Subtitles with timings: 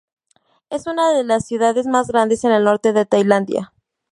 [0.71, 3.71] Es una de las ciudades más grandes en el norte de Tailandia.